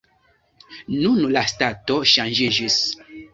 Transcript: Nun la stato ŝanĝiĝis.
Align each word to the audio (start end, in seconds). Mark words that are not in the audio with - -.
Nun 1.01 1.19
la 1.35 1.43
stato 1.51 1.99
ŝanĝiĝis. 2.15 2.81